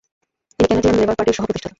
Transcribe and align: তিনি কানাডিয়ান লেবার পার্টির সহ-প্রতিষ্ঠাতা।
তিনি 0.59 0.67
কানাডিয়ান 0.69 0.95
লেবার 0.99 1.17
পার্টির 1.17 1.35
সহ-প্রতিষ্ঠাতা। 1.37 1.69